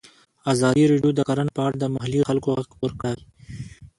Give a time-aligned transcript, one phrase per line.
[0.53, 3.23] ازادي راډیو د کرهنه په اړه د محلي خلکو غږ خپور کړی.